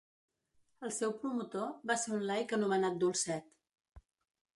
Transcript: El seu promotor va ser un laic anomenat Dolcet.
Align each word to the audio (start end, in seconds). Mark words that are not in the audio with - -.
El 0.87 0.93
seu 0.95 1.11
promotor 1.19 1.67
va 1.91 1.97
ser 2.05 2.13
un 2.15 2.25
laic 2.31 2.55
anomenat 2.59 2.97
Dolcet. 3.05 3.47